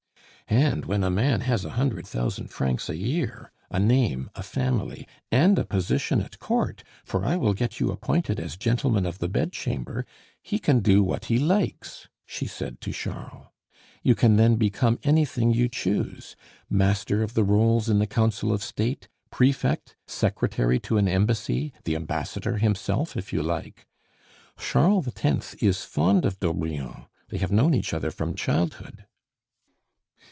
[0.47, 5.07] "And when a man has a hundred thousand francs a year, a name, a family,
[5.31, 9.29] and a position at court, for I will get you appointed as gentleman of the
[9.29, 10.05] bedchamber,
[10.43, 13.47] he can do what he likes," she said to Charles.
[14.03, 16.35] "You can then become anything you choose,
[16.69, 21.95] master of the rolls in the council of State, prefect, secretary to an embassy, the
[21.95, 23.87] ambassador himself, if you like.
[24.59, 25.53] Charles X.
[25.61, 29.05] is fond of d'Aubrion; they have known each other from childhood."